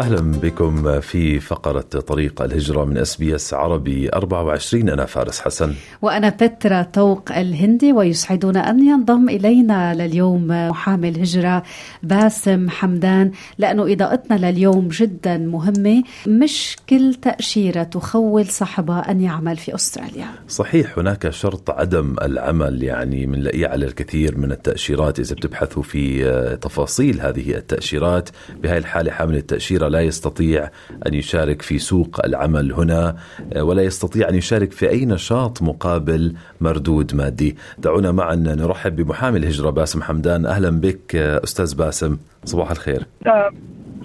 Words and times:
أهلا 0.00 0.20
بكم 0.20 1.00
في 1.00 1.40
فقرة 1.40 1.80
طريق 1.80 2.42
الهجرة 2.42 2.84
من 2.84 2.98
أس 2.98 3.16
بي 3.16 3.34
إس 3.34 3.54
عربي 3.54 4.08
24 4.14 4.88
أنا 4.88 5.04
فارس 5.04 5.40
حسن. 5.40 5.74
وأنا 6.02 6.28
بترا 6.28 6.82
طوق 6.82 7.32
الهندي 7.32 7.92
ويسعدنا 7.92 8.70
أن 8.70 8.86
ينضم 8.86 9.28
إلينا 9.28 9.94
لليوم 9.94 10.46
محامي 10.48 11.08
الهجرة 11.08 11.62
باسم 12.02 12.70
حمدان. 12.70 13.30
لأنه 13.58 13.92
إضاءتنا 13.92 14.50
لليوم 14.50 14.88
جدا 14.88 15.38
مهمة. 15.38 16.02
مش 16.26 16.76
كل 16.88 17.14
تأشيرة 17.14 17.82
تخول 17.82 18.46
صاحبها 18.46 19.10
أن 19.10 19.20
يعمل 19.20 19.56
في 19.56 19.74
أستراليا. 19.74 20.26
صحيح 20.48 20.98
هناك 20.98 21.30
شرط 21.30 21.70
عدم 21.70 22.16
العمل 22.22 22.82
يعني 22.82 23.26
بنلاقيه 23.26 23.66
على 23.66 23.86
الكثير 23.86 24.38
من 24.38 24.52
التأشيرات. 24.52 25.20
إذا 25.20 25.34
بتبحثوا 25.34 25.82
في 25.82 26.24
تفاصيل 26.60 27.20
هذه 27.20 27.54
التأشيرات 27.54 28.28
بهاي 28.62 28.78
الحالة 28.78 29.10
حامل 29.10 29.36
التأشيرة 29.36 29.89
لا 29.90 30.00
يستطيع 30.00 30.70
أن 31.06 31.14
يشارك 31.14 31.62
في 31.62 31.78
سوق 31.78 32.24
العمل 32.24 32.72
هنا 32.72 33.16
ولا 33.56 33.82
يستطيع 33.82 34.28
أن 34.28 34.34
يشارك 34.34 34.72
في 34.72 34.90
أي 34.90 35.04
نشاط 35.04 35.62
مقابل 35.62 36.34
مردود 36.60 37.14
مادي. 37.14 37.56
دعونا 37.78 38.12
معا 38.12 38.34
نرحب 38.34 38.96
بمحامي 38.96 39.38
الهجرة 39.38 39.70
باسم 39.70 40.02
حمدان. 40.02 40.46
أهلا 40.46 40.70
بك 40.70 41.16
أستاذ 41.16 41.74
باسم. 41.74 42.16
صباح 42.44 42.70
الخير. 42.70 43.06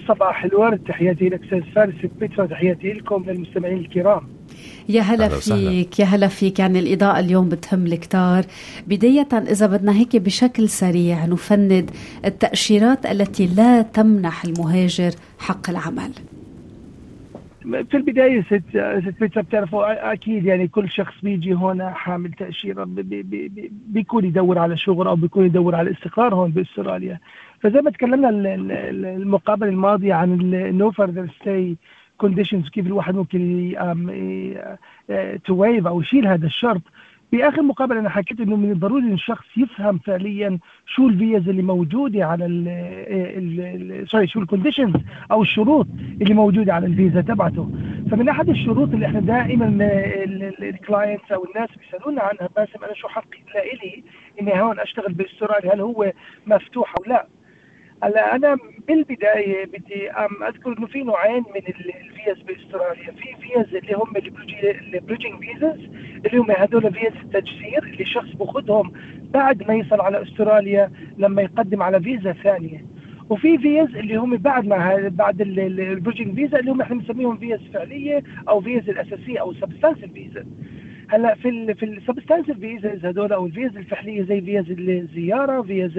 صباح 0.08 0.44
الورد. 0.44 0.78
تحياتي 0.88 1.28
لك 1.28 1.40
أستاذ 1.44 1.62
فارس 1.74 1.94
بيترا 2.20 2.46
تحياتي 2.46 2.92
لكم 2.92 3.24
للمستمعين 3.26 3.78
الكرام. 3.78 4.22
يا 4.88 5.00
هلا 5.00 5.28
فيك 5.28 6.00
يا 6.00 6.04
هلا 6.04 6.28
فيك. 6.28 6.58
يعني 6.58 6.78
الإضاءة 6.78 7.20
اليوم 7.20 7.48
بتهم 7.48 7.86
الكتار. 7.86 8.44
بداية 8.86 9.28
إذا 9.32 9.66
بدنا 9.66 9.92
هيك 9.92 10.16
بشكل 10.16 10.68
سريع 10.68 11.26
نفند 11.26 11.90
التأشيرات 12.24 13.06
التي 13.06 13.46
لا 13.46 13.82
تمنح 13.82 14.44
المهاجر 14.44 15.10
حق 15.38 15.70
العمل. 15.70 16.12
في 17.62 17.96
البداية 17.96 18.42
ست 18.42 18.62
ست 19.08 19.20
بيترا 19.20 19.42
بتعرفوا 19.42 20.12
أكيد 20.12 20.44
يعني 20.44 20.68
كل 20.68 20.90
شخص 20.90 21.14
بيجي 21.22 21.54
هون 21.54 21.90
حامل 21.90 22.32
تأشيرة 22.32 22.84
بي 22.84 23.02
بي 23.02 23.48
بي 23.48 23.72
بيكون 23.88 24.24
يدور 24.24 24.58
على 24.58 24.76
شغل 24.76 25.06
أو 25.06 25.16
بيكون 25.16 25.46
يدور 25.46 25.74
على 25.74 25.90
استقرار 25.90 26.34
هون 26.34 26.50
بأستراليا. 26.50 27.18
فزي 27.60 27.80
ما 27.80 27.90
تكلمنا 27.90 28.28
المقابلة 29.16 29.68
الماضية 29.70 30.14
عن 30.14 30.32
ال 30.32 30.51
no 30.51 30.90
further 30.90 31.28
stay 31.40 31.76
conditions 32.18 32.68
كيف 32.68 32.86
الواحد 32.86 33.14
ممكن 33.14 33.72
to 35.44 35.56
waive 35.56 35.86
أو 35.86 36.00
يشيل 36.00 36.26
هذا 36.26 36.46
الشرط. 36.46 36.82
في 37.30 37.48
آخر 37.48 37.62
مقابلة 37.62 38.00
أنا 38.00 38.08
حكيت 38.08 38.40
إنه 38.40 38.56
من 38.56 38.70
الضروري 38.70 39.02
إن 39.02 39.12
الشخص 39.12 39.46
يفهم 39.56 39.98
فعليا 39.98 40.58
شو 40.86 41.08
الفيز 41.08 41.48
اللي 41.48 41.62
موجوده 41.62 42.24
على 42.26 42.46
ال 42.46 44.08
sorry 44.08 44.26
شو 44.26 44.40
ال 44.40 44.45
conditions 44.45 44.94
أو 45.30 45.42
الشروط 45.42 45.86
اللي 46.22 46.34
موجودة 46.34 46.74
على 46.74 46.86
الفيزا 46.86 47.20
تبعته. 47.20 47.70
فمن 48.10 48.28
أحد 48.28 48.48
الشروط 48.48 48.88
اللي 48.88 49.06
إحنا 49.06 49.20
دائما 49.20 49.66
ال 50.62 50.71
clients 50.71 51.32
أو 51.32 51.44
الناس 51.44 51.68
بيسألونا 51.78 52.22
عنها 52.22 52.48
باسم 52.56 52.84
أنا 52.84 52.94
شو 52.94 53.08
حقي؟ 53.08 53.38
لإلي 53.54 54.04
إني 54.40 54.62
هون 54.62 54.80
أشتغل 54.80 55.12
باستراليا 55.12 55.74
هل 55.74 55.80
هو 55.80 56.12
مفتوح 56.46 56.94
أو 56.98 57.04
لا. 57.06 57.26
هلا 58.02 58.36
أنا 58.36 58.56
بالبداية 58.88 59.64
بدي 59.66 60.10
أذكر 60.48 60.78
إنه 60.78 60.86
في 60.86 61.02
نوعين 61.02 61.44
من 61.54 61.62
الفيز 61.68 62.44
بأستراليا. 62.46 63.12
في 63.12 63.34
فيز 63.40 63.74
اللي 63.74 63.94
هم 63.94 64.16
ال 64.94 65.00
bridging 65.00 65.44
visas 65.44 65.90
اللي 66.26 66.38
هم 66.38 66.50
هذول 66.50 66.94
فيز 66.94 67.12
التجسير 67.22 67.82
اللي 67.82 68.00
الشخص 68.00 68.28
باخذهم 68.28 68.92
بعد 69.30 69.62
ما 69.68 69.74
يصل 69.74 70.00
على 70.00 70.22
أستراليا 70.22 70.90
لما 71.18 71.42
يقدم 71.42 71.82
على 71.82 72.00
فيزا 72.00 72.32
ثانية. 72.32 72.84
وفي 73.30 73.58
فيز 73.58 73.96
اللي 73.96 74.16
هم 74.16 74.36
بعد 74.36 74.66
ما 74.66 75.08
بعد 75.08 75.40
ال 75.40 75.50
bridging 75.50 76.34
visa 76.34 76.58
اللي 76.58 76.70
هم 76.70 76.80
إحنا 76.80 76.96
بنسميهم 76.96 77.36
فيز 77.36 77.60
فعلية 77.74 78.22
أو 78.48 78.60
فيز 78.60 78.88
الأساسية 78.90 79.40
أو 79.40 79.52
substantive 79.54 80.12
visa 80.12 80.46
هلا 81.08 81.34
في 81.34 81.48
ال 81.48 81.74
في 81.76 81.84
ال 81.84 81.90
substantive 81.90 82.58
visas 82.58 83.04
هذول 83.06 83.32
أو 83.32 83.46
الفيز 83.46 83.76
الفعلية 83.76 84.22
زي 84.22 84.40
فيز 84.40 84.64
الزيارة 84.70 85.62
فيز 85.62 85.90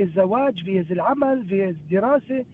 الزواج 0.00 0.64
فيز 0.64 0.92
العمل 0.92 1.46
فيز 1.46 1.76
الدراسه 1.76 2.44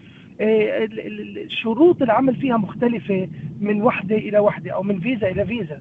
شروط 1.48 2.02
العمل 2.02 2.36
فيها 2.36 2.56
مختلفة 2.56 3.28
من 3.60 3.82
وحدة 3.82 4.16
إلى 4.16 4.38
وحدة 4.38 4.70
أو 4.70 4.82
من 4.82 5.00
فيزا 5.00 5.28
إلى 5.28 5.46
فيزا. 5.46 5.80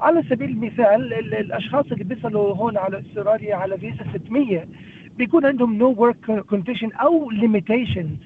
على 0.00 0.22
سبيل 0.30 0.50
المثال 0.50 1.12
الأشخاص 1.34 1.92
اللي 1.92 2.04
بيصلوا 2.04 2.54
هون 2.54 2.76
على 2.76 3.00
أستراليا 3.00 3.56
على 3.56 3.78
فيزا 3.78 4.04
600 4.14 4.64
بيكون 5.16 5.46
عندهم 5.46 5.78
no 5.78 5.94
work 5.98 6.44
condition 6.46 6.92
أو 6.92 7.30
limitations 7.30 8.18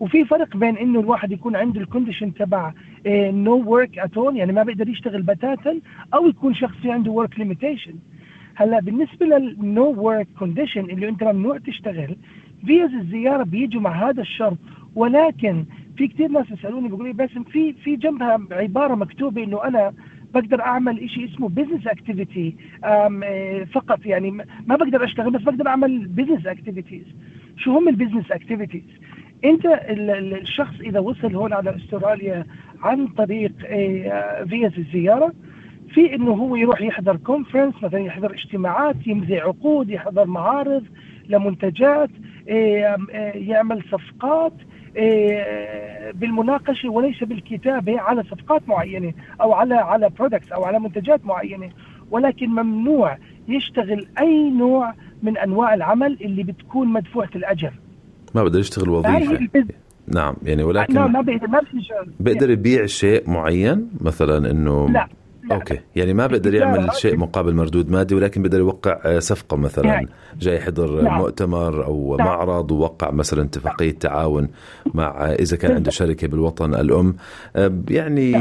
وفي 0.00 0.24
فرق 0.24 0.56
بين 0.56 0.76
إنه 0.76 1.00
الواحد 1.00 1.32
يكون 1.32 1.56
عنده 1.56 1.80
ال 1.80 1.85
condition 1.85 2.34
تبع 2.34 2.72
no 3.06 3.62
work 3.70 3.98
at 3.98 4.16
يعني 4.16 4.52
ما 4.52 4.62
بيقدر 4.62 4.88
يشتغل 4.88 5.22
بتاتا 5.22 5.80
أو 6.14 6.26
يكون 6.28 6.54
شخص 6.54 6.86
عنده 6.86 7.10
work 7.10 7.38
limitation 7.38 7.94
هلأ 8.54 8.80
بالنسبة 8.80 9.26
لل 9.26 9.60
no 9.60 9.94
work 10.02 10.28
condition 10.38 10.80
اللي 10.80 11.08
أنت 11.08 11.24
ممنوع 11.24 11.58
تشتغل 11.58 12.16
فيز 12.66 12.94
الزيارة 12.94 13.42
بيجوا 13.42 13.80
مع 13.80 14.08
هذا 14.08 14.22
الشرط. 14.22 14.58
ولكن 14.94 15.64
في 15.96 16.08
كثير 16.08 16.28
ناس 16.28 16.50
يسألوني 16.50 16.88
بيقولوا 16.88 17.06
لي 17.06 17.12
باسم 17.12 17.44
في 17.44 17.72
في 17.72 17.96
جنبها 17.96 18.40
عبارة 18.50 18.94
مكتوبة 18.94 19.44
إنه 19.44 19.64
أنا 19.64 19.92
بقدر 20.34 20.60
أعمل 20.60 21.10
شيء 21.10 21.24
اسمه 21.24 21.48
business 21.48 21.86
activity 21.86 22.56
فقط. 23.72 24.06
يعني 24.06 24.30
ما 24.66 24.76
بقدر 24.76 25.04
أشتغل 25.04 25.30
بس 25.30 25.42
بقدر 25.42 25.66
أعمل 25.68 26.06
business 26.06 26.46
activities 26.46 27.04
شو 27.56 27.78
هم 27.78 27.88
ال 27.88 27.93
business 27.93 28.30
activities 28.30 28.82
انت 29.44 29.66
الشخص 30.42 30.74
اذا 30.80 31.00
وصل 31.00 31.34
هون 31.34 31.52
على 31.52 31.76
استراليا 31.76 32.46
عن 32.82 33.06
طريق 33.06 33.52
فيز 34.48 34.72
الزيارة 34.78 35.32
في 35.88 36.14
انه 36.14 36.32
هو 36.32 36.56
يروح 36.56 36.80
يحضر 36.82 37.16
conference 37.16 37.74
مثلا 37.82 38.00
يحضر 38.00 38.32
اجتماعات 38.32 39.06
يمضي 39.06 39.40
عقود 39.40 39.90
يحضر 39.90 40.24
معارض 40.26 40.84
لمنتجات 41.28 42.10
يعمل 43.34 43.82
صفقات 43.92 44.52
بالمناقشة 46.14 46.88
وليس 46.88 47.24
بالكتابة 47.24 48.00
على 48.00 48.22
صفقات 48.22 48.68
معينة 48.68 49.12
أو 49.40 49.52
على 49.52 49.74
على 49.74 50.08
products 50.08 50.52
أو 50.52 50.64
على 50.64 50.78
منتجات 50.80 51.26
معينة. 51.26 51.70
ولكن 52.10 52.48
ممنوع 52.50 53.18
يشتغل 53.48 54.06
أي 54.18 54.50
نوع 54.50 54.94
من 55.22 55.38
أنواع 55.38 55.74
العمل 55.74 56.18
اللي 56.20 56.42
بتكون 56.42 56.88
مدفوعة 56.88 57.30
الأجر. 57.36 57.72
ما 58.36 58.42
بقدر 58.42 58.58
يشتغل 58.58 58.88
وظيفة. 58.88 59.48
نعم 60.08 60.34
يعني 60.42 60.62
ولكن 60.62 60.94
لا 60.94 61.06
ما 61.06 61.20
بيقدر 61.20 61.48
ما 61.48 61.60
بيقدر 62.20 62.50
يبيع 62.50 62.86
شيء 62.86 63.30
معين 63.30 63.88
مثلا 64.00 64.50
إنه 64.50 64.88
لا 64.88 65.08
لا. 65.50 65.54
أوكي. 65.54 65.78
يعني 65.96 66.14
ما 66.14 66.26
بقدر 66.26 66.54
يعمل 66.54 66.88
شيء 66.92 67.16
مقابل 67.16 67.54
مردود 67.54 67.90
مادي 67.90 68.14
ولكن 68.14 68.42
بقدر 68.42 68.58
يوقع 68.58 69.18
صفقة 69.18 69.56
مثلا. 69.56 69.86
نعم. 69.86 70.06
جاي 70.38 70.56
يحضر 70.56 71.02
نعم. 71.02 71.18
مؤتمر 71.18 71.84
أو 71.84 72.16
نعم. 72.16 72.26
معرض 72.26 72.70
ووقع 72.70 73.10
مثلا 73.10 73.42
اتفاقية 73.42 73.90
تعاون 73.90 74.48
مع 74.94 75.32
إذا 75.32 75.56
كان 75.56 75.72
عنده 75.72 75.90
شركة 75.90 76.28
بالوطن 76.28 76.74
الأم. 76.74 77.16
يعني 77.88 78.32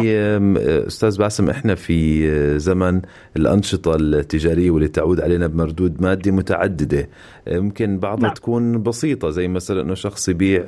أستاذ 0.87 1.17
باسم 1.17 1.49
إحنا 1.49 1.75
في 1.75 2.59
زمن 2.59 3.01
الأنشطة 3.37 3.95
التجارية 3.95 4.71
واللي 4.71 4.87
تعود 4.87 5.21
علينا 5.21 5.47
بمردود 5.47 6.01
مادي 6.01 6.31
متعددة. 6.31 7.07
ممكن 7.47 7.99
بعضها 7.99 8.23
نعم. 8.23 8.33
تكون 8.33 8.83
بسيطة 8.83 9.29
زي 9.29 9.47
مثلا 9.47 9.81
إنه 9.81 9.93
شخص 9.93 10.29
يبيع 10.29 10.63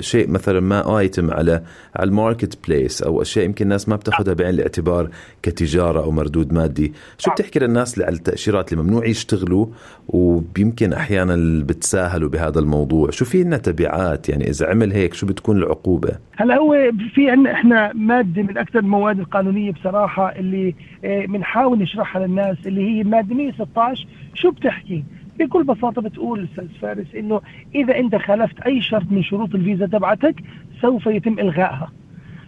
شيء 0.00 0.30
مثلا 0.30 0.60
ما 0.60 0.98
item 0.98 1.30
على 1.30 1.62
على 1.96 2.08
ال 2.08 2.68
marketplace 2.68 3.02
أو 3.02 3.22
أشياء 3.22 3.44
يمكن 3.44 3.64
الناس 3.64 3.88
ما 3.88 3.96
بتاخذها 3.96 4.34
بعين 4.34 4.54
الاعتبار 4.54 5.08
كتجارة 5.42 6.02
أو 6.02 6.10
مردود 6.10 6.52
مادي. 6.52 6.92
شو 7.18 7.30
بتحكي 7.30 7.58
للناس 7.58 8.00
على 8.00 8.16
التأشيرات 8.16 8.72
اللي 8.72 8.84
ممنوع 8.84 9.06
يشتغلوا 9.06 9.66
ويمكن 10.08 10.92
أحيانا 10.92 11.64
بتساهلوا 11.64 12.28
بهذا 12.28 12.58
الموضوع؟ 12.58 13.10
شو 13.10 13.24
في 13.24 13.42
لنا 13.42 13.56
تبعات؟ 13.56 14.28
يعني 14.28 14.50
إذا 14.50 14.66
عمل 14.66 14.92
هيك 14.92 15.14
شو 15.14 15.26
بتكون 15.26 15.56
العقوبة؟ 15.56 16.10
هلا 16.36 16.56
هو 16.56 16.90
في 17.14 17.30
عندنا 17.30 17.52
إحنا 17.52 17.92
مادة 17.94 18.42
من 18.42 18.58
أكثر 18.58 18.78
المواد 18.78 19.18
القانونية 19.18 19.72
بصراحة 19.72 20.28
اللي 20.36 20.74
بنحاول 21.02 21.78
نشرحها 21.78 22.26
للناس 22.26 22.56
اللي 22.66 22.80
هي 22.80 23.04
مادة 23.04 23.34
116 23.34 24.06
شو 24.34 24.50
بتحكي؟ 24.50 25.04
بكل 25.38 25.64
بساطة 25.64 26.02
بتقول 26.02 26.44
أستاذ 26.50 26.68
فارس 26.80 27.14
إنه 27.14 27.40
إذا 27.74 27.98
أنت 27.98 28.16
خالفت 28.16 28.60
أي 28.60 28.82
شرط 28.82 29.06
من 29.10 29.22
شروط 29.22 29.54
الفيزا 29.54 29.86
تبعتك 29.86 30.34
سوف 30.82 31.06
يتم 31.06 31.38
إلغائها. 31.38 31.92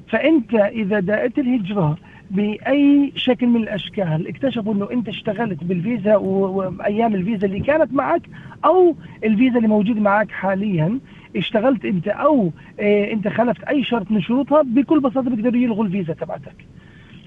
فأنت 0.09 0.55
إذا 0.55 1.01
دائره 1.01 1.33
الهجرة 1.39 1.97
بأي 2.31 3.13
شكل 3.17 3.47
من 3.47 3.63
الأشكال 3.63 4.29
اكتشفوا 4.29 4.75
إنه 4.75 4.91
أنت 4.93 5.09
اشتغلت 5.09 5.65
بالفيزا 5.65 6.17
وأيام 6.17 7.15
الفيزا 7.15 7.47
اللي 7.47 7.61
كانت 7.61 7.93
معك 7.93 8.23
أو 8.65 8.97
الفيزا 9.25 9.57
اللي 9.57 9.69
موجود 9.69 9.97
معك 9.99 10.31
حاليا 10.31 10.99
اشتغلت 11.37 11.85
أنت 11.85 12.09
أو 12.09 12.53
آه 12.81 13.13
أنت 13.13 13.29
خالفت 13.29 13.63
أي 13.65 13.85
شرط 13.85 14.11
من 14.11 14.21
شروطها 14.21 14.63
بكل 14.63 15.01
بساطة 15.01 15.31
بيقدروا 15.31 15.63
يلغوا 15.63 15.85
الفيزا 15.85 16.13
تبعتك. 16.13 16.65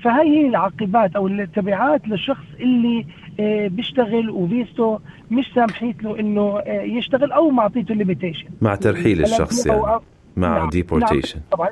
فهي 0.01 0.29
هي 0.29 0.47
العقبات 0.47 1.15
أو 1.15 1.27
التبعات 1.27 2.07
للشخص 2.07 2.45
اللي 2.59 3.05
بيشتغل 3.67 4.29
وفيزته 4.29 4.99
مش 5.31 5.51
سامحة 5.55 6.03
له 6.03 6.19
إنه 6.19 6.59
آه 6.59 6.81
يشتغل 6.81 7.31
أو 7.31 7.49
معطيته 7.49 7.95
limitation 7.95 8.47
مع 8.61 8.75
ترحيل 8.75 9.21
الشخص 9.23 9.65
يعني 9.65 9.81
مع 10.37 10.57
نعم 10.57 10.69
deportation 10.69 11.39
نعم 11.39 11.47
طبعا 11.51 11.69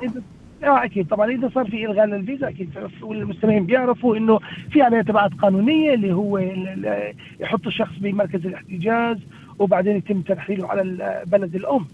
آه 0.64 0.84
أكيد 0.84 1.06
طبعا 1.06 1.30
إذا 1.30 1.50
صار 1.54 1.70
في 1.70 1.86
إلغاء 1.86 2.06
للفيزا 2.06 2.48
أكيد 2.48 2.70
والمستمعين 3.02 3.66
بيعرفوا 3.66 4.16
إنه 4.16 4.38
في 4.70 4.82
عليها 4.82 5.02
تبعات 5.02 5.34
قانونية 5.34 5.94
اللي 5.94 6.12
هو 6.12 6.38
يحط 7.40 7.66
الشخص 7.66 7.92
بمركز 8.00 8.46
الاحتجاز 8.46 9.16
وبعدين 9.58 9.96
يتم 9.96 10.20
ترحيله 10.20 10.68
على 10.68 10.82
البلد 10.82 11.54
الأم. 11.54 11.86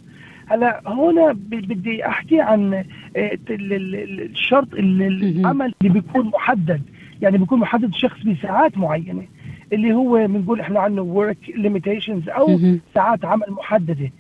هلا 0.47 0.83
هنا 0.87 1.33
بدي 1.33 2.07
أحكي 2.07 2.41
عن 2.41 2.85
الشرط 3.17 4.69
العمل 4.75 5.75
اللي 5.83 5.93
بيكون 5.93 6.27
محدد. 6.27 6.83
يعني 7.23 7.39
بيكون 7.39 7.59
محدد 7.59 7.85
الشخص 7.89 8.23
بساعات 8.23 8.79
معينة. 8.79 9.23
اللي 9.73 9.93
هو 9.95 10.27
بنقول 10.27 10.61
إحنا 10.61 10.81
عنه 10.81 11.03
work 11.03 11.39
limitations 11.57 12.29
أو 12.29 12.61
ساعات 12.95 13.25
عمل 13.25 13.47
محددة. 13.49 14.11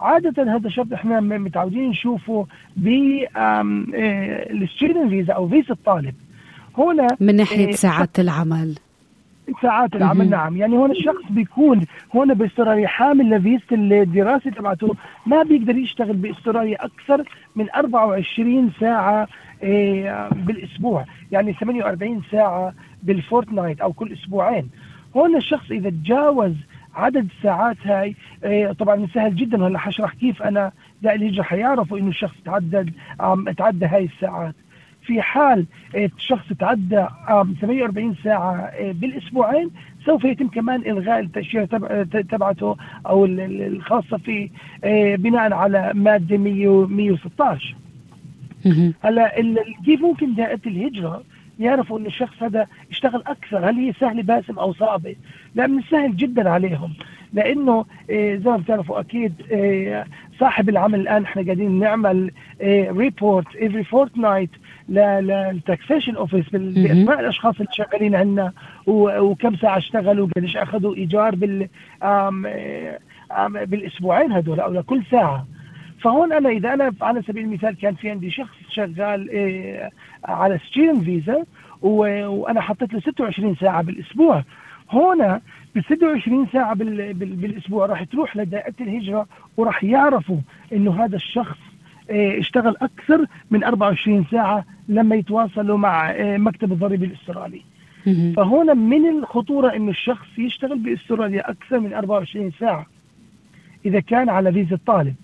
عادة 0.00 0.56
هذا 0.56 0.66
الشرط 0.66 0.92
إحنا 0.92 1.20
متعودين 1.20 1.88
نشوفه 1.88 2.46
ب 2.76 2.88
ال 4.50 4.57
student 4.57 5.08
visa 5.08 5.32
أو 5.32 5.48
فيزا 5.48 5.74
الطالب. 5.74 6.14
هنا 6.78 7.06
من 7.20 7.36
ناحية 7.36 7.70
ساعات 7.70 8.20
العمل. 8.20 8.74
ساعات 9.62 9.96
العمل 9.96 10.30
نعم. 10.30 10.56
يعني 10.56 10.76
هون 10.76 10.90
الشخص 10.90 11.22
بيكون 11.30 11.86
هون 12.16 12.34
باستراليا 12.34 12.88
حامل 12.88 13.30
لفيزة 13.30 13.62
الدراسة 13.72 14.50
تبعته 14.50 14.94
ما 15.26 15.42
بيقدر 15.42 15.76
يشتغل 15.76 16.16
باستراليا 16.16 16.84
أكثر 16.84 17.24
من 17.56 17.70
24 17.70 18.70
ساعة 18.80 19.28
بالأسبوع. 20.32 21.04
يعني 21.32 21.52
48 21.52 22.22
ساعة 22.30 22.74
بالفورتنايت 23.02 23.80
أو 23.80 23.92
كل 23.92 24.12
أسبوعين. 24.12 24.68
هون 25.16 25.36
الشخص 25.36 25.70
إذا 25.70 25.90
تجاوز 25.90 26.52
عدد 26.94 27.28
الساعات 27.38 27.76
هاي 27.84 28.14
طبعا 28.74 29.06
سهل 29.14 29.36
جدا 29.36 29.66
هلا 29.66 29.78
حشرح 29.78 30.14
كيف 30.14 30.42
أنا 30.42 30.72
داعي 31.02 31.16
الهجره 31.16 31.42
حيعرفوا 31.42 31.98
إنه 31.98 32.08
الشخص 32.08 32.36
تعدد 32.44 32.90
تعدى 33.56 33.86
هاي 33.86 34.04
الساعات. 34.04 34.54
في 35.02 35.22
حال 35.22 35.66
الشخص 35.94 36.52
تعدى 36.58 37.06
48 37.60 38.14
ساعة 38.24 38.72
بالأسبوعين 38.92 39.70
سوف 40.04 40.24
يتم 40.24 40.48
كمان 40.48 40.80
إلغاء 40.80 41.20
التأشيرة 41.20 41.64
تبعته 42.04 42.76
أو 43.06 43.24
الخاصة 43.24 44.16
في 44.16 44.50
بناء 45.16 45.52
على 45.52 45.92
مادة 45.94 46.36
116 46.38 47.74
هلا 49.04 49.32
كيف 49.84 50.00
ممكن 50.02 50.34
دائرة 50.34 50.60
الهجرة 50.66 51.22
يعرفوا 51.62 51.98
إن 51.98 52.06
الشخص 52.06 52.42
هذا 52.42 52.66
اشتغل 52.90 53.22
أكثر. 53.26 53.70
هل 53.70 53.74
هي 53.74 53.92
سهله 53.92 54.22
باسم 54.22 54.58
أو 54.58 54.72
صعبة؟ 54.72 55.16
لا 55.54 55.66
من 55.66 55.78
السهل 55.78 56.16
جدا 56.16 56.50
عليهم. 56.50 56.92
لأنه 57.32 57.84
زي 58.10 58.40
ما 58.44 58.56
بتعرفوا 58.56 59.00
أكيد 59.00 59.32
صاحب 60.40 60.68
العمل 60.68 61.00
الآن 61.00 61.22
إحنا 61.22 61.42
قاعدين 61.42 61.78
نعمل 61.78 62.30
report 62.96 63.56
every 63.56 63.84
fortnight 63.84 64.18
لل 64.18 64.50
taxation 64.88 66.16
office 66.16 66.44
بأسماء 66.52 67.20
الأشخاص 67.20 67.54
اللي 67.60 67.72
شغالين 67.72 68.14
عندنا 68.14 68.52
وكم 68.86 69.56
ساعة 69.56 69.78
اشتغلوا 69.78 70.28
قديش 70.36 70.56
أخذوا 70.56 70.94
إيجار 70.94 71.34
بال 71.34 71.68
بالأسبوعين 73.66 74.32
هذول 74.32 74.60
أو 74.60 74.72
لكل 74.72 75.02
ساعة. 75.10 75.46
فهون 76.02 76.32
أنا 76.32 76.48
إذا 76.48 76.74
أنا 76.74 76.92
على 77.02 77.22
سبيل 77.22 77.44
المثال 77.44 77.76
كان 77.76 77.94
في 77.94 78.10
عندي 78.10 78.30
شخص 78.30 78.56
شغال 78.70 79.28
إيه 79.30 79.90
على 80.24 80.58
ستودنت 80.58 81.04
فيزا 81.04 81.44
وأنا 81.82 82.60
حطيت 82.60 82.92
له 82.94 83.00
26 83.00 83.54
ساعة 83.54 83.82
بالأسبوع. 83.82 84.44
هنا 84.92 85.40
بال 85.74 85.84
26 85.84 86.46
ساعة 86.52 86.74
بالأسبوع 87.14 87.86
راح 87.86 88.04
تروح 88.04 88.36
لدائرة 88.36 88.74
الهجرة 88.80 89.26
وراح 89.56 89.84
يعرفوا 89.84 90.36
إنه 90.72 91.04
هذا 91.04 91.16
الشخص 91.16 91.58
إيه 92.10 92.40
اشتغل 92.40 92.76
أكثر 92.82 93.26
من 93.50 93.64
24 93.64 94.24
ساعة 94.30 94.64
لما 94.88 95.16
يتواصلوا 95.16 95.78
مع 95.78 96.10
إيه 96.10 96.36
مكتب 96.38 96.72
الضريبة 96.72 97.06
الأسترالي. 97.06 97.62
فهنا 98.36 98.74
من 98.74 99.08
الخطورة 99.08 99.76
إنه 99.76 99.90
الشخص 99.90 100.38
يشتغل 100.38 100.78
بأستراليا 100.78 101.50
أكثر 101.50 101.80
من 101.80 101.92
24 101.94 102.50
ساعة 102.60 102.86
إذا 103.86 104.00
كان 104.00 104.28
على 104.28 104.52
فيزا 104.52 104.74
الطالب 104.76 105.14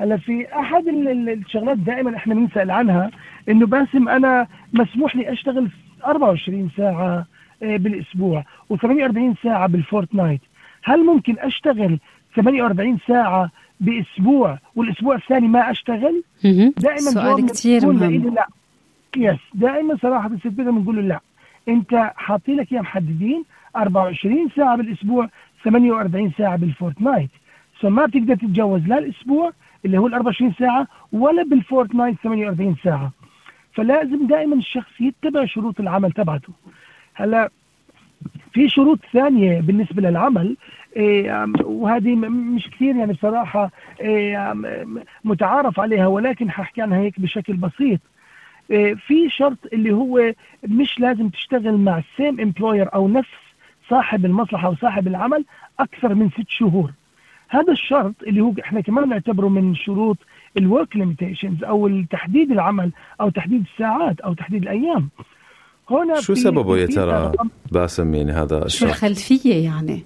هلا 0.00 0.16
في 0.16 0.46
احد 0.60 0.88
الشغلات 0.88 1.78
دائما 1.78 2.16
إحنا 2.16 2.34
بنسأل 2.34 2.70
عنها 2.70 3.10
انه 3.48 3.66
باسم 3.66 4.08
أنا 4.08 4.46
مسموح 4.72 5.16
لي 5.16 5.32
اشتغل 5.32 5.68
24 6.06 6.70
ساعة 6.76 7.26
بالاسبوع 7.60 8.44
و48 8.72 9.42
ساعة 9.42 9.66
بالفورتنايت. 9.66 10.40
هل 10.84 11.04
ممكن 11.04 11.36
اشتغل 11.38 11.98
48 12.36 12.98
ساعة 13.08 13.50
باسبوع 13.80 14.58
والاسبوع 14.76 15.14
الثاني 15.14 15.48
ما 15.48 15.70
اشتغل؟ 15.70 16.22
دائما 16.78 16.98
سؤال 16.98 17.46
كثير 17.46 17.86
مهم. 17.86 18.34
لا. 18.34 18.46
yes 19.16 19.38
دائما 19.54 19.96
صراحة 20.02 20.28
الست 20.28 20.46
بنقول 20.46 20.96
له 20.96 21.02
لا. 21.02 21.20
انت 21.68 22.12
حاطين 22.16 22.56
لك 22.56 22.72
اياه 22.72 22.80
محددين 22.80 23.44
24 23.76 24.48
ساعة 24.56 24.76
بالاسبوع 24.76 25.28
48 25.64 26.32
ساعة 26.38 26.56
بال 26.56 26.68
fortnight. 26.68 27.30
so 27.80 27.90
ما 27.90 28.06
بتقدر 28.06 28.34
تتجاوز 28.34 28.86
لا 28.86 28.98
الأسبوع 28.98 29.52
اللي 29.84 29.98
هو 29.98 30.06
ال 30.06 30.14
24 30.14 30.52
ساعة 30.58 30.86
ولا 31.12 31.42
بال 31.42 31.56
fortnight 31.56 32.16
48 32.22 32.76
ساعة. 32.84 33.12
فلازم 33.72 34.26
دائما 34.26 34.56
الشخص 34.56 35.00
يتبع 35.00 35.44
شروط 35.44 35.80
العمل 35.80 36.12
تبعته. 36.12 36.52
هلا 37.14 37.50
في 38.52 38.68
شروط 38.68 38.98
ثانية 39.12 39.60
بالنسبة 39.60 40.02
للعمل 40.02 40.56
إيه 40.96 41.46
وهذه 41.64 42.14
مش 42.16 42.70
كثير 42.70 42.96
يعني 42.96 43.12
بصراحة 43.12 43.70
إيه 44.00 44.54
متعارف 45.24 45.80
عليها 45.80 46.06
ولكن 46.06 46.50
ححكي 46.50 46.82
عنها 46.82 46.98
هيك 46.98 47.20
بشكل 47.20 47.52
بسيط. 47.52 48.00
إيه 48.70 48.94
في 48.94 49.30
شرط 49.30 49.58
اللي 49.72 49.92
هو 49.92 50.32
مش 50.68 51.00
لازم 51.00 51.28
تشتغل 51.28 51.76
مع 51.76 52.02
same 52.16 52.40
employer 52.40 52.94
أو 52.94 53.08
نفس 53.08 53.30
صاحب 53.90 54.24
المصلحة 54.24 54.66
أو 54.68 54.74
صاحب 54.74 55.06
العمل 55.06 55.44
أكثر 55.80 56.14
من 56.14 56.30
ست 56.30 56.48
شهور. 56.48 56.92
هذا 57.48 57.72
الشرط 57.72 58.14
اللي 58.26 58.40
هو 58.40 58.52
إحنا 58.64 58.80
كمان 58.80 59.08
نعتبره 59.08 59.48
من 59.48 59.74
شروط 59.74 60.16
ال 60.56 60.64
work 60.64 60.96
limitations 60.96 61.64
أو 61.64 62.02
تحديد 62.10 62.52
العمل 62.52 62.92
أو 63.20 63.28
تحديد 63.28 63.64
الساعات 63.72 64.20
أو 64.20 64.34
تحديد 64.34 64.62
الأيام. 64.62 65.08
هنا 65.90 66.20
شو 66.20 66.34
سببه 66.34 66.78
يا 66.78 66.86
ترى 66.86 67.32
باسم 67.72 68.14
يعني 68.14 68.32
هذا 68.32 68.64
الشرط؟ 68.66 68.88
الخلفية 68.88 69.64
يعني. 69.64 70.02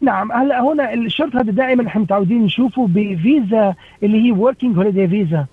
نعم 0.00 0.32
هلا 0.32 0.60
هنا 0.60 0.94
الشرط 0.94 1.36
هذا 1.36 1.52
دائما 1.52 1.86
إحنا 1.86 2.02
متعودين 2.02 2.42
نشوفه 2.42 2.86
بفيزا 2.86 3.74
اللي 4.02 4.24
هي 4.24 4.32
working 4.32 4.76
holiday 4.76 5.08
visa 5.08 5.46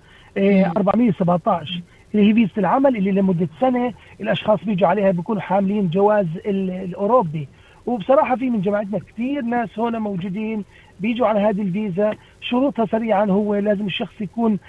417 0.77 1.81
اللي 2.15 2.29
هي 2.29 2.33
فيزا 2.33 2.51
العمل 2.57 2.97
اللي 2.97 3.11
لمدة 3.11 3.47
سنة 3.61 3.93
الأشخاص 4.21 4.59
بيجوا 4.65 4.87
عليها 4.87 5.11
بيكونوا 5.11 5.41
حاملين 5.41 5.89
جواز 5.89 6.27
الأوروبي. 6.45 7.47
وبصراحة 7.85 8.35
في 8.35 8.49
من 8.49 8.61
جماعتنا 8.61 8.99
كثير 8.99 9.41
ناس 9.41 9.69
هنا 9.79 9.99
موجودين 9.99 10.63
بيجوا 10.99 11.27
على 11.27 11.39
هذه 11.39 11.61
الفيزا. 11.61 12.13
شروطها 12.41 12.85
سريعا 12.85 13.25
هو 13.25 13.55
لازم 13.55 13.85
الشخص 13.85 14.21
يكون 14.21 14.59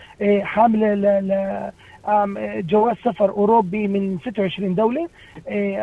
حامل 0.42 1.73
جواز 2.68 2.97
سفر 3.04 3.30
أوروبي 3.30 3.88
من 3.88 4.18
26 4.18 4.75
دولة 4.75 5.09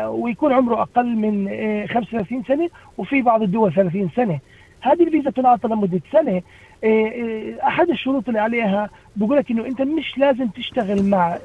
ويكون 0.08 0.52
عمره 0.52 0.82
أقل 0.82 1.16
من 1.16 1.48
35 1.86 2.42
سنة 2.42 2.68
وفي 2.98 3.22
بعض 3.22 3.42
الدول 3.42 3.74
30 3.74 4.10
سنة. 4.16 4.38
هذه 4.80 5.02
الفيزا 5.02 5.30
تنعطى 5.30 5.68
لمدة 5.68 6.00
سنة. 6.12 6.42
أحد 7.66 7.90
الشروط 7.90 8.28
اللي 8.28 8.40
عليها 8.40 8.90
بقول 9.16 9.36
لك 9.36 9.50
إنه 9.50 9.66
أنت 9.66 9.82
مش 9.82 10.18
لازم 10.18 10.46
تشتغل 10.46 11.04
مع 11.04 11.38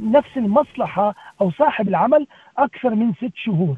نفس 0.00 0.36
المصلحة 0.36 1.14
أو 1.40 1.50
صاحب 1.50 1.88
العمل 1.88 2.26
أكثر 2.58 2.94
من 2.94 3.12
ست 3.12 3.32
شهور. 3.34 3.76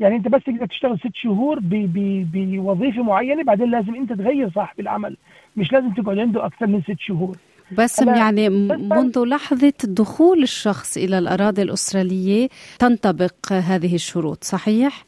يعني 0.00 0.16
انت 0.16 0.28
بس 0.28 0.44
تقدر 0.44 0.66
تشتغل 0.66 0.98
ست 0.98 1.14
شهور 1.14 1.58
بوظيفة 1.62 3.02
معينة 3.02 3.44
بعدين 3.44 3.70
لازم 3.70 3.94
انت 3.94 4.12
تغير 4.12 4.50
صاحب 4.50 4.80
العمل. 4.80 5.16
مش 5.56 5.72
لازم 5.72 5.90
تقعد 5.90 6.18
عنده 6.18 6.46
أكثر 6.46 6.66
من 6.66 6.82
ست 6.82 7.00
شهور. 7.00 7.36
بس 7.78 8.02
يعني 8.02 8.48
منذ 8.48 9.24
لحظة 9.24 9.72
دخول 9.84 10.42
الشخص 10.42 10.96
إلى 10.96 11.18
الأراضي 11.18 11.62
الأسترالية 11.62 12.48
تنطبق 12.78 13.52
هذه 13.52 13.94
الشروط 13.94 14.44
صحيح؟ 14.44 15.04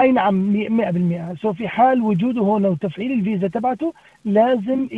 أي 0.00 0.12
نعم 0.12 0.68
100% 1.34 1.40
سو 1.42 1.52
في 1.52 1.68
حال 1.68 2.02
وجوده 2.02 2.42
هنا 2.42 2.68
وتفعيل 2.68 3.12
الفيزا 3.12 3.48
تبعته 3.48 3.94
لازم 4.24 4.88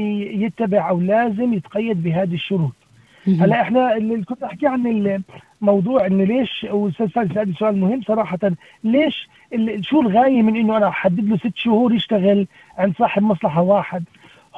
يتبع 0.43 0.89
أو 0.89 1.01
لازم 1.01 1.55
يتقيد 1.55 2.03
بهذه 2.03 2.35
الشروط. 2.35 2.73
هلا 3.29 3.61
إحنا 3.61 3.97
اللي 3.97 4.25
كنت 4.25 4.43
أحكي 4.43 4.67
عن 4.67 4.87
الموضوع 5.63 6.07
إنه 6.07 6.25
ليش 6.25 6.67
واستاذ 6.71 7.09
فارس 7.09 7.33
سالني 7.33 7.55
سؤال 7.55 7.81
مهم 7.81 8.01
صراحة. 8.03 8.39
ليش 8.85 9.29
شو 9.81 10.01
الغاية 10.01 10.43
من 10.43 10.57
إنه 10.57 10.77
أنا 10.77 10.89
أحدد 10.89 11.25
له 11.29 11.37
ست 11.37 11.57
شهور 11.57 11.95
يشتغل 11.95 12.47
عند 12.79 12.95
صاحب 12.99 13.23
مصلحة 13.23 13.63
واحد؟ 13.63 14.05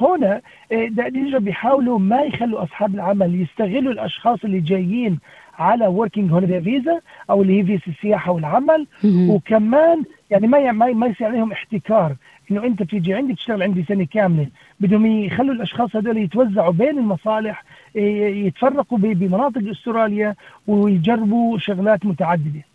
هنا 0.01 0.41
دائما 0.71 1.37
بيحاولوا 1.39 1.99
ما 1.99 2.21
يخلوا 2.21 2.63
أصحاب 2.63 2.95
العمل 2.95 3.41
يستغلوا 3.41 3.91
الأشخاص 3.91 4.43
اللي 4.43 4.59
جايين 4.59 5.19
على 5.59 5.87
وركينج 5.87 6.31
هوليدي 6.31 6.61
فيزا 6.61 6.99
أو 7.29 7.41
اللي 7.41 7.59
هي 7.59 7.63
فيزا 7.65 7.81
السياحة 7.87 8.31
والعمل. 8.31 8.87
وكمان 9.29 10.03
يعني 10.29 10.47
ما 10.47 10.71
ما 10.71 11.07
يصير 11.07 11.27
عليهم 11.27 11.51
احتكار. 11.51 12.15
إنه 12.51 12.63
أنت 12.63 12.83
بتيجي 12.83 13.13
عندي 13.13 13.33
تشتغل 13.33 13.63
عندي 13.63 13.83
سنة 13.83 14.05
كاملة. 14.05 14.47
بدهم 14.79 15.05
يخلوا 15.05 15.53
الأشخاص 15.53 15.95
هذول 15.95 16.17
يتوزعوا 16.17 16.71
بين 16.71 16.97
المصالح 16.97 17.63
يتفرقوا 17.95 18.97
بمناطق 18.97 19.69
أستراليا 19.69 20.35
ويجربوا 20.67 21.57
شغلات 21.57 22.05
متعددة. 22.05 22.68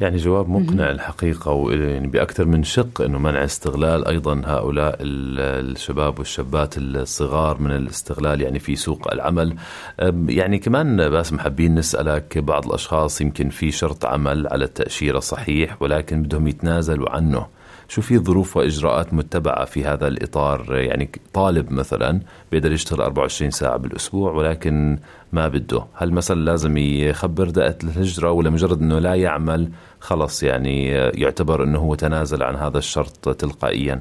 يعني 0.00 0.16
جواب 0.16 0.48
مقنع 0.48 0.90
الحقيقة 0.90 1.52
ويعني 1.52 2.06
بأكثر 2.06 2.44
من 2.44 2.64
شق 2.64 3.00
أنه 3.02 3.18
منع 3.18 3.44
استغلال 3.44 4.08
أيضا 4.08 4.42
هؤلاء 4.44 4.96
الشباب 5.00 6.18
والشابات 6.18 6.74
الصغار 6.78 7.60
من 7.60 7.70
الاستغلال 7.70 8.40
يعني 8.40 8.58
في 8.58 8.76
سوق 8.76 9.12
العمل. 9.12 9.56
يعني 10.28 10.58
كمان 10.58 11.10
بس 11.10 11.34
حابين 11.34 11.74
نسألك 11.74 12.38
بعض 12.38 12.66
الأشخاص 12.66 13.20
يمكن 13.20 13.48
في 13.48 13.70
شرط 13.70 14.04
عمل 14.04 14.46
على 14.48 14.64
التأشيرة 14.64 15.18
صحيح 15.18 15.82
ولكن 15.82 16.22
بدهم 16.22 16.48
يتنازلوا 16.48 17.10
عنه. 17.10 17.46
شو 17.92 18.02
في 18.02 18.18
ظروف 18.18 18.56
وإجراءات 18.56 19.14
متبعة 19.14 19.64
في 19.64 19.84
هذا 19.84 20.08
الإطار؟ 20.08 20.76
يعني 20.76 21.08
طالب 21.32 21.72
مثلا 21.72 22.20
بيقدر 22.52 22.72
يشتغل 22.72 23.00
24 23.00 23.50
ساعة 23.50 23.76
بالأسبوع 23.76 24.32
ولكن 24.32 24.98
ما 25.32 25.48
بده. 25.48 25.84
هل 25.94 26.12
مثلا 26.12 26.40
لازم 26.40 26.76
يخبر 26.76 27.50
دائره 27.50 27.78
الهجرة 27.84 28.30
ولا 28.30 28.50
مجرد 28.50 28.80
إنه 28.80 28.98
لا 28.98 29.14
يعمل 29.14 29.68
خلص 30.00 30.42
يعني 30.42 30.86
يعتبر 30.90 31.64
إنه 31.64 31.78
هو 31.78 31.94
تنازل 31.94 32.42
عن 32.42 32.54
هذا 32.54 32.78
الشرط 32.78 33.28
تلقائيا؟ 33.28 34.00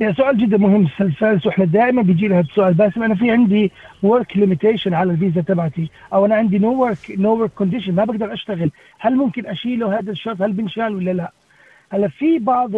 يا 0.00 0.12
سؤال 0.12 0.38
جدا 0.38 0.56
مهم 0.56 0.86
فارس 1.20 1.46
وإحنا 1.46 1.64
دائما 1.64 2.02
بيجي 2.02 2.26
لنا 2.26 2.38
هذا 2.38 2.46
السؤال 2.50 2.74
باسم 2.74 3.02
أنا 3.02 3.14
في 3.14 3.30
عندي 3.30 3.72
work 4.02 4.36
limitation 4.36 4.94
على 4.94 5.12
الفيزا 5.12 5.40
تبعتي 5.40 5.90
أو 6.12 6.26
أنا 6.26 6.34
عندي 6.34 6.58
no 6.58 6.82
work 6.82 6.98
no 7.18 7.34
work 7.34 7.50
condition 7.50 7.94
ما 7.94 8.04
بقدر 8.04 8.32
أشتغل. 8.32 8.70
هل 8.98 9.16
ممكن 9.16 9.46
أشيله 9.46 9.98
هذا 9.98 10.10
الشرط؟ 10.10 10.42
هل 10.42 10.52
بنشال 10.52 10.96
ولا 10.96 11.10
لا؟ 11.10 11.32
هلا 11.92 12.08
في 12.08 12.38
بعض 12.38 12.70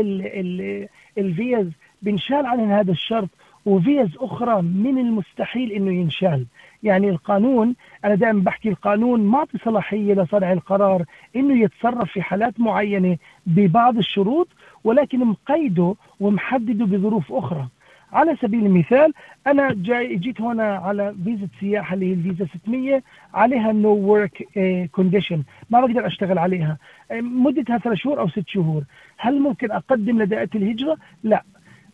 الفيز 1.18 1.66
بنشال 2.02 2.46
عنهم 2.46 2.70
هذا 2.70 2.90
الشرط 2.90 3.28
وفيز 3.66 4.08
أخرى 4.16 4.62
من 4.62 4.98
المستحيل 4.98 5.72
إنه 5.72 5.92
ينشال. 5.92 6.46
يعني 6.82 7.08
القانون 7.10 7.74
أنا 8.04 8.14
دائما 8.14 8.40
بحكي 8.42 8.68
القانون 8.68 9.20
معطي 9.20 9.58
صلاحية 9.58 10.14
لصانع 10.14 10.52
القرار 10.52 11.04
إنه 11.36 11.62
يتصرف 11.62 12.12
في 12.12 12.22
حالات 12.22 12.60
معينة 12.60 13.16
ببعض 13.46 13.96
الشروط 13.96 14.48
ولكن 14.84 15.18
مقيده 15.18 15.94
ومحدده 16.20 16.84
بظروف 16.84 17.32
أخرى. 17.32 17.68
على 18.14 18.36
سبيل 18.42 18.66
المثال 18.66 19.12
أنا 19.46 19.72
جاي 19.72 20.16
جيت 20.16 20.40
هنا 20.40 20.76
على 20.76 21.14
فيزا 21.24 21.48
سياحة 21.60 21.94
اللي 21.94 22.06
هي 22.06 22.12
الفيزا 22.12 22.46
600 22.64 23.02
عليها 23.34 23.72
no 23.72 23.94
work 23.94 24.48
condition 24.92 25.42
ما 25.70 25.80
بقدر 25.80 26.06
أشتغل 26.06 26.38
عليها. 26.38 26.78
آه، 27.10 27.20
مدتها 27.20 27.78
ثلاث 27.78 27.98
شهور 27.98 28.20
أو 28.20 28.28
ست 28.28 28.48
شهور. 28.48 28.82
هل 29.18 29.40
ممكن 29.40 29.70
أقدم 29.70 30.22
لدائرة 30.22 30.50
الهجرة؟ 30.54 30.96
لا. 31.22 31.44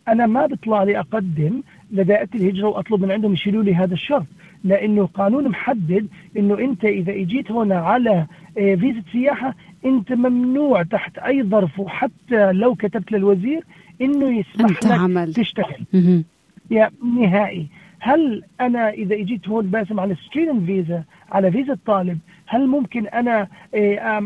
أنا 0.09 0.27
ما 0.27 0.47
بيطلع 0.47 0.83
لي 0.83 0.99
أقدم 0.99 1.62
لدائرة 1.93 2.29
الهجرة 2.35 2.69
وأطلب 2.69 3.05
من 3.05 3.12
عندهم 3.12 3.33
يشيلوا 3.33 3.62
لي 3.62 3.75
هذا 3.75 3.95
الشرط 3.95 4.27
لأنه 4.65 5.03
القانون 5.03 5.49
محدد 5.49 6.07
إنه 6.37 6.59
أنت 6.59 6.85
إذا 6.85 7.12
إجيت 7.12 7.53
هنا 7.53 7.79
على 7.79 8.27
آه، 8.59 8.75
فيزا 8.75 9.03
سياحة 9.12 9.55
أنت 9.85 10.12
ممنوع 10.12 10.83
تحت 10.83 11.19
أي 11.19 11.43
ظرف 11.43 11.81
وحتى 11.81 12.53
لو 12.53 12.75
كتبت 12.75 13.12
للوزير 13.12 13.65
إنه 14.00 14.38
يسمح 14.38 14.71
لك 14.71 14.87
عمل. 14.87 15.35
تشتغل. 15.35 16.25
يا 16.71 16.90
نهائي. 17.16 17.66
هل 18.00 18.42
أنا 18.61 18.90
إذا 18.90 19.14
إجيت 19.14 19.49
هون 19.49 19.66
باسم 19.66 20.00
على 20.00 20.14
ستودنت 20.14 20.66
فيزا 20.66 21.04
على 21.33 21.50
فيزا 21.52 21.73
الطالب 21.73 22.19
هل 22.47 22.66
ممكن 22.66 23.07
أنا 23.07 23.49
إيه، 23.75 24.19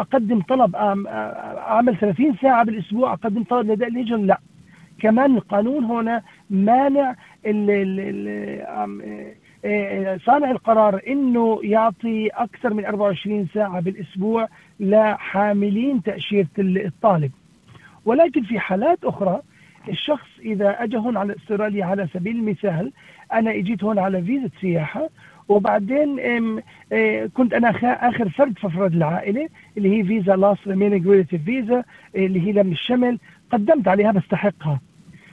أقدم 0.00 0.40
طلب 0.40 0.76
أعمل 0.76 1.96
30 1.96 2.36
ساعة 2.42 2.64
بالأسبوع 2.64 3.12
أقدم 3.12 3.42
طلب 3.42 3.70
لدى 3.70 3.86
الهجره 3.86 4.16
لا. 4.16 4.40
كمان 4.98 5.36
القانون 5.36 5.84
هنا 5.84 6.22
مانع 6.50 7.14
ال 7.46 7.70
إيه، 9.64 10.18
صانع 10.18 10.50
القرار 10.50 11.00
إنه 11.08 11.60
يعطي 11.62 12.28
أكثر 12.28 12.74
من 12.74 12.84
24 12.84 13.48
ساعة 13.54 13.80
بالأسبوع 13.80 14.48
لحاملين 14.80 16.02
تأشيرة 16.02 16.46
الطالب. 16.58 17.30
ولكن 18.08 18.42
في 18.42 18.58
حالات 18.58 19.04
أخرى 19.04 19.40
الشخص 19.88 20.28
إذا 20.44 20.82
أجى 20.84 20.96
هون 20.96 21.16
على 21.16 21.36
أستراليا 21.36 21.84
على 21.84 22.08
سبيل 22.14 22.36
المثال 22.36 22.92
أنا 23.32 23.50
إجيت 23.50 23.84
هون 23.84 23.98
على 23.98 24.22
فيزا 24.22 24.48
سياحة 24.60 25.08
وبعدين 25.48 26.16
كنت 27.34 27.54
أنا 27.54 27.70
آخر 28.08 28.28
فرد 28.28 28.58
في 28.58 28.66
أفراد 28.66 28.94
العائلة 28.94 29.48
اللي 29.76 29.98
هي 29.98 30.04
فيزا 30.04 30.36
last 30.36 30.58
remaining 30.66 31.08
relative 31.08 31.44
visa 31.44 31.84
اللي 32.16 32.46
هي 32.46 32.52
لم 32.52 32.72
الشمل 32.72 33.18
قدمت 33.50 33.88
عليها 33.88 34.12
بستحقها. 34.12 34.80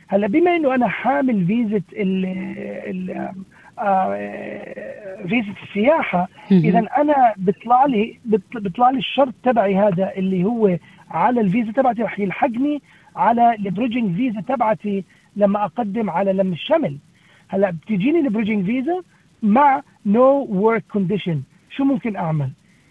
هلأ 0.08 0.28
بما 0.28 0.56
إنه 0.56 0.76
أنا 0.76 0.88
حامل 0.88 1.46
فيزا 1.46 1.82
ال 1.94 2.26
ال 2.88 3.32
فيزا 5.30 5.54
السياحة 5.64 6.28
اذا 6.52 6.80
أنا 6.98 7.34
بيطلع 7.38 7.86
لي 7.86 8.20
بيطلع 8.56 8.90
لي 8.90 8.98
الشرط 8.98 9.34
تبعي 9.44 9.76
هذا 9.76 10.12
اللي 10.18 10.44
هو 10.44 10.78
على 11.12 11.42
الفيزا 11.42 11.72
تبعتي 11.72 12.02
رح 12.04 12.20
يلحقني 12.20 12.82
على 13.16 13.56
ال 13.56 13.62
bridging 13.62 14.16
visa 14.16 14.42
تبعتي 14.42 15.04
لما 15.36 15.66
أقدم 15.66 16.10
على 16.10 16.34
لم 16.34 16.54
الشمل. 16.54 16.98
هلأ 17.48 17.72
بتجيني 17.72 18.20
ال 18.20 18.25
bridging 18.25 18.66
visa 18.66 19.02
مع 19.44 19.82
no 20.06 20.48
work 20.50 20.84
condition 20.94 21.42
شو 21.70 21.84
ممكن 21.84 22.16
أعمل؟ 22.16 22.50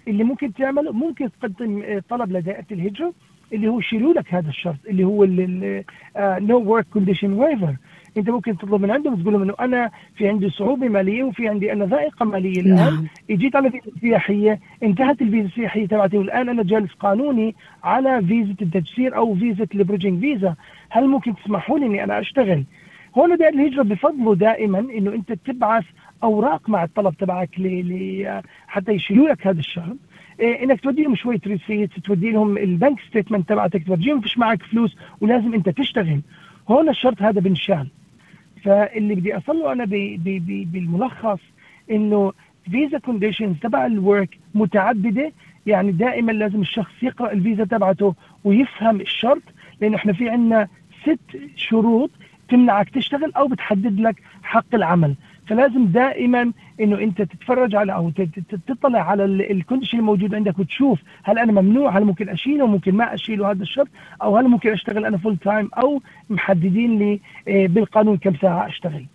اللي 0.09 0.25
ممكن 0.25 0.55
تعمله 0.55 0.93
ممكن 0.93 1.29
تقدم 1.41 2.01
طلب 2.09 2.33
لدائرة 2.33 2.65
الهجره 2.73 3.13
اللي 3.53 3.69
هو 3.69 3.79
يشيلوا 3.79 4.13
لك 4.15 4.35
هذا 4.35 4.49
الشرط 4.49 4.77
اللي 4.89 5.05
هو 5.05 5.25
no 6.19 6.59
work 6.59 6.87
condition 6.93 7.33
waiver 7.33 7.77
انت 8.17 8.31
ممكن 8.31 8.59
تطلب 8.59 8.83
من 8.83 8.91
عندهم 8.91 9.23
تقول 9.23 9.33
لهم 9.33 9.43
إنه 9.43 9.55
أنا 9.61 9.91
في 10.17 10.29
عندي 10.29 10.51
صعوبة 10.51 10.89
مالية 10.89 11.25
وفي 11.25 11.49
عندي 11.49 11.73
أنا 11.73 11.85
ضائقة 11.85 12.25
مالية 12.25 12.61
الآن. 12.61 12.75
نعم. 12.75 13.07
إجيت 13.31 13.57
على 13.57 13.71
فيزا 13.71 13.91
سياحية 14.01 14.61
انتهت 14.83 15.23
الفيزا 15.23 15.47
السياحية 15.47 15.87
تبعتي 15.87 16.19
والآن 16.19 16.49
أنا 16.49 16.63
جالس 16.63 16.93
قانوني 16.93 17.55
على 17.85 18.23
فيزا 18.23 18.55
التجسير 18.63 19.17
أو 19.17 19.35
فيزا 19.35 19.67
ال 19.75 19.80
bridging 19.80 20.21
visa. 20.21 20.55
هل 20.91 21.09
ممكن 21.09 21.35
تسمحوا 21.35 21.79
لي 21.79 21.87
إني 21.87 22.05
أنا 22.05 22.21
أشتغل؟ 22.21 22.65
هون 23.19 23.37
دائما 23.37 23.63
الهجرة 23.63 23.83
بفضلوا 23.83 24.35
دائما 24.35 24.79
إنه 24.79 25.15
أنت 25.15 25.33
تبعث 25.33 25.85
أوراق 26.23 26.69
مع 26.69 26.85
الطلب 26.85 27.17
تبعك 27.17 27.61
ل 27.61 28.41
حتى 28.67 28.93
يشيلوا 28.93 29.29
لك 29.29 29.47
هذا 29.47 29.59
الشرط 29.59 29.97
إيه 30.41 30.65
إنك 30.65 30.81
تودي 30.81 31.03
لهم 31.03 31.15
شوية 31.15 31.41
receipt 31.47 31.91
تودي 32.05 32.31
لهم 32.31 32.59
ال 32.59 32.67
bank 32.67 33.01
statement 33.01 33.49
تبعتك 33.49 33.87
تورجيهم 33.87 34.21
فيش 34.21 34.39
معك 34.39 34.63
فلوس 34.63 34.97
ولازم 35.21 35.55
أنت 35.55 35.69
تشتغل. 35.69 36.21
هون 36.69 36.89
الشرط 36.89 37.23
هذا 37.23 37.41
بنشال. 37.41 37.89
فاللي 38.65 39.15
بدي 39.15 39.37
أصله 39.37 39.73
أنا 39.73 39.85
بي 39.85 40.17
بي 40.17 40.39
بي 40.39 40.65
بالملخص 40.65 41.41
إنه 41.91 42.33
visa 42.71 42.99
conditions 42.99 43.57
تبع 43.63 43.87
ال 43.87 43.97
work 43.97 44.39
متعددة. 44.55 45.33
يعني 45.67 45.93
دائما 45.93 46.33
لازم 46.33 46.61
الشخص 46.61 46.93
يقرأ 47.03 47.33
الفيزا 47.33 47.65
تبعته 47.65 48.15
ويفهم 48.45 49.01
الشرط 49.01 49.43
لأنه 49.81 49.97
إحنا 49.97 50.13
في 50.13 50.29
عندنا 50.29 50.69
ست 51.03 51.39
شروط 51.57 52.11
تمنعك 52.49 52.91
تشتغل 52.91 53.33
أو 53.37 53.49
بتحدد 53.49 54.01
لك 54.01 54.23
حق 54.43 54.75
العمل. 54.75 55.15
فلازم 55.47 55.87
دائما 55.87 56.53
إنه 56.81 56.99
أنت 56.99 57.23
تتفرج 57.23 57.75
على 57.75 57.93
أو 57.95 58.13
تطلع 58.67 59.11
على 59.11 59.25
ال 59.25 59.32
condition 59.32 59.99
الموجود 59.99 60.35
عندك 60.35 60.59
وتشوف 60.59 60.99
هل 61.23 61.39
أنا 61.39 61.53
ممنوع 61.53 61.99
هل 61.99 62.05
ممكن 62.05 62.29
أشيله 62.29 62.67
ممكن 62.67 62.95
ما 62.95 63.15
أشيله 63.15 63.51
هذا 63.51 63.63
الشرط 63.63 63.89
أو 64.23 64.37
هل 64.37 64.49
ممكن 64.49 64.73
أشتغل 64.73 65.05
أنا 65.05 65.19
full 65.19 65.37
time 65.37 65.71
أو 65.75 66.03
محددين 66.31 66.99
لي 66.99 67.21
آه، 67.49 67.67
بالقانون 67.67 68.17
كم 68.17 68.35
ساعة 68.35 68.67
أشتغل. 68.67 69.07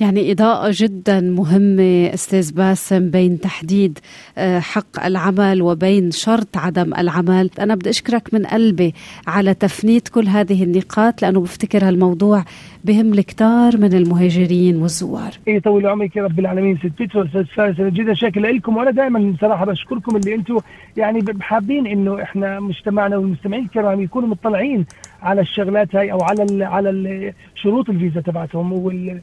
يعني 0.00 0.32
إضاءة 0.32 0.70
جدا 0.74 1.20
مهمة 1.20 2.10
أستاذ 2.14 2.52
باسم 2.54 3.10
بين 3.10 3.40
تحديد 3.40 3.98
آه، 4.38 4.58
حق 4.58 5.04
العمل 5.04 5.62
وبين 5.62 6.10
شرط 6.10 6.56
عدم 6.56 6.94
العمل. 6.94 7.50
أنا 7.58 7.74
بدي 7.74 7.90
أشكرك 7.90 8.34
من 8.34 8.46
قلبي 8.46 8.94
على 9.26 9.54
تفنيد 9.54 10.08
كل 10.08 10.26
هذه 10.26 10.64
النقاط 10.64 11.22
لأنه 11.22 11.40
بفتكر 11.40 11.88
هالموضوع 11.88 12.44
بهم 12.84 13.12
الكتار 13.12 13.76
من 13.76 13.94
المهاجرين 13.94 14.76
والزوار. 14.76 15.30
إيه 15.48 15.58
طول 15.60 15.86
عمرك 15.86 16.16
يا 16.16 16.22
رب 16.24 16.38
العالمين. 16.38 16.78
ست 16.78 16.98
بيترو 16.98 17.22
أستاذ 17.22 17.44
فارس 17.44 17.76
جدا 17.80 18.14
شاكر 18.14 18.40
لكم 18.40 18.76
وأنا 18.76 18.90
دائما 18.90 19.34
صراحة 19.40 19.64
بشكركم 19.64 20.16
اللي 20.16 20.34
أنتم 20.34 20.58
يعني 20.96 21.24
حابين 21.40 21.86
إنه 21.86 22.22
إحنا 22.22 22.60
مجتمعنا 22.60 23.16
والمستمعين 23.16 23.64
الكرام 23.64 24.00
يكونوا 24.00 24.28
مطلعين 24.28 24.86
على 25.22 25.40
الشغلات 25.40 25.96
هاي 25.96 26.12
أو 26.12 26.22
على 26.22 26.42
ال 26.42 26.62
على 26.62 26.90
ال 26.90 27.32
شروط 27.54 27.90
الفيزا 27.90 28.20
تبعتهم 28.20 28.72
وال 28.72 29.20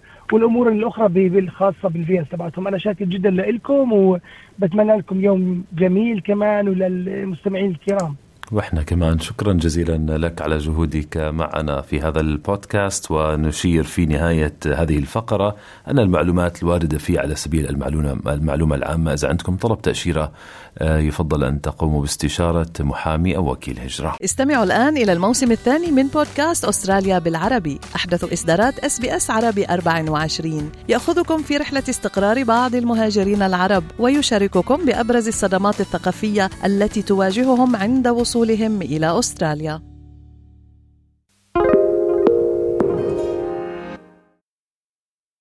والامور 0.59 0.83
الأخرى 0.83 1.07
الخاصه 1.39 1.89
بالفيزا 1.89 2.25
تبعتهم. 2.31 2.67
أنا 2.67 2.77
شاكر 2.77 3.05
جدا 3.05 3.29
لكم 3.29 3.93
وبتمنى 3.93 4.97
لكم 4.97 5.21
يوم 5.21 5.63
جميل 5.73 6.21
كمان 6.21 6.69
وللمستمعين 6.69 7.71
الكرام. 7.71 8.15
وإحنا 8.51 8.83
كمان 8.83 9.19
شكرا 9.19 9.53
جزيلا 9.53 10.17
لك 10.17 10.41
على 10.41 10.57
جهودك 10.57 11.17
معنا 11.17 11.81
في 11.81 12.01
هذا 12.01 12.19
البودكاست 12.19 13.11
ونشير 13.11 13.83
في 13.83 14.05
نهاية 14.05 14.55
هذه 14.65 14.97
الفقرة 14.97 15.55
أن 15.87 15.99
المعلومات 15.99 16.63
الواردة 16.63 16.97
فيه 16.97 17.19
على 17.19 17.35
سبيل 17.35 17.69
المعلومه 17.69 18.33
المعلومة 18.33 18.75
العامة. 18.75 19.13
إذا 19.13 19.27
عندكم 19.27 19.57
طلب 19.57 19.81
تأشيرة 19.81 20.31
آه، 20.77 20.97
يفضل 20.97 21.43
أن 21.43 21.61
تقوموا 21.61 22.01
باستشارة 22.01 22.71
محامي 22.79 23.37
أو 23.37 23.51
وكيل 23.51 23.79
هجرة. 23.79 24.15
استمعوا 24.23 24.63
الآن 24.63 24.97
إلى 24.97 25.13
الموسم 25.13 25.51
الثاني 25.51 25.91
من 25.91 26.07
بودكاست 26.07 26.65
أستراليا 26.65 27.19
بالعربي، 27.19 27.79
أحدث 27.95 28.33
إصدارات 28.33 28.79
إس 28.79 28.99
بي 28.99 29.15
إس 29.15 29.31
عربي 29.31 29.65
24 29.65 30.71
يأخذكم 30.89 31.43
في 31.43 31.57
رحلة 31.57 31.83
استقرار 31.89 32.43
بعض 32.43 32.75
المهاجرين 32.75 33.41
العرب 33.41 33.83
ويشارككم 33.99 34.85
بأبرز 34.85 35.27
الصدمات 35.27 35.81
الثقافية 35.81 36.49
التي 36.65 37.01
تواجههم 37.01 37.75
عند 37.75 38.07
وصول 38.07 38.38
وصولهم 38.39 38.81
إلى 38.81 39.19
أستراليا. 39.19 39.88